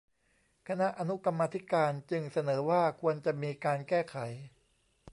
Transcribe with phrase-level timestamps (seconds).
[0.67, 4.17] คณะอนุกรรมาธิการจึงเสนอว่าควรจะมีการแก้ไข